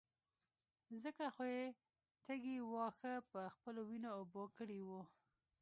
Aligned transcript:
ځکه 1.03 1.25
خو 1.35 1.43
يې 1.55 1.63
تږي 2.25 2.55
واښه 2.73 3.13
په 3.31 3.39
خپلو 3.55 3.81
وينو 3.89 4.09
اوبه 4.17 4.43
کړي 4.57 4.79
وو. 4.87 5.01